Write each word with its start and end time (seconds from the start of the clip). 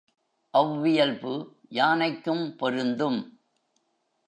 அவ்வியல்பு 0.53 1.33
யானைக்கும் 1.69 2.55
பொருந்தும். 2.55 3.19